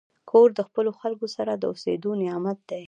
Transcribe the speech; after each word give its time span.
کور 0.29 0.47
د 0.55 0.59
خپلو 0.67 0.91
خلکو 1.01 1.27
سره 1.35 1.51
د 1.55 1.63
اوسېدو 1.71 2.11
نعمت 2.21 2.57
دی. 2.69 2.79